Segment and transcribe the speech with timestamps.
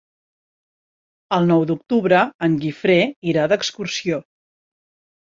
[1.37, 2.99] El nou d'octubre en Guifré
[3.35, 4.25] irà d'excursió.